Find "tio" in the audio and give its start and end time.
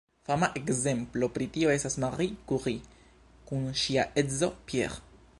1.57-1.73